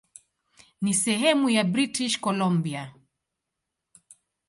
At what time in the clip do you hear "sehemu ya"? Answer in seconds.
0.93-1.63